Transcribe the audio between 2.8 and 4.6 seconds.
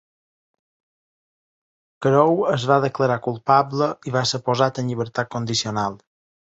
declarar culpable i va ser